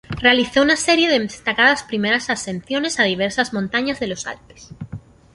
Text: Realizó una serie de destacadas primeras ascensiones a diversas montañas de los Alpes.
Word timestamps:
Realizó 0.19 0.63
una 0.63 0.77
serie 0.77 1.07
de 1.11 1.19
destacadas 1.19 1.83
primeras 1.83 2.31
ascensiones 2.31 2.99
a 2.99 3.03
diversas 3.03 3.53
montañas 3.53 3.99
de 3.99 4.07
los 4.07 4.25
Alpes. 4.25 4.73